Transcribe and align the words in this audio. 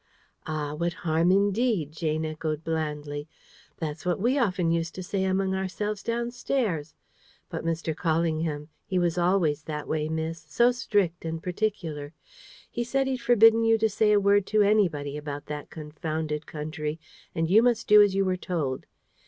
"Ah! 0.47 0.73
what 0.73 0.93
harm 1.05 1.31
indeed?" 1.31 1.91
Jane 1.91 2.25
echoed 2.25 2.63
blandly. 2.63 3.27
"That's 3.77 4.03
what 4.03 4.19
we 4.19 4.35
often 4.35 4.71
used 4.71 4.95
to 4.95 5.03
say 5.03 5.25
among 5.25 5.53
ourselves 5.53 6.01
downstairs. 6.01 6.95
But 7.51 7.63
Mr. 7.63 7.93
Callingham, 7.95 8.69
he 8.87 8.97
was 8.97 9.19
always 9.19 9.61
that 9.65 9.87
way, 9.87 10.09
miss 10.09 10.41
so 10.41 10.71
strict 10.71 11.23
and 11.23 11.43
particular. 11.43 12.15
He 12.71 12.83
said 12.83 13.05
he'd 13.05 13.21
forbidden 13.21 13.63
you 13.63 13.77
to 13.77 13.89
say 13.91 14.11
a 14.11 14.19
word 14.19 14.47
to 14.47 14.63
anybody 14.63 15.17
about 15.17 15.45
that 15.45 15.69
confounded 15.69 16.47
country; 16.47 16.99
and 17.35 17.47
you 17.47 17.61
must 17.61 17.87
do 17.87 18.01
as 18.01 18.15
you 18.15 18.25
were 18.25 18.37
told. 18.37 18.87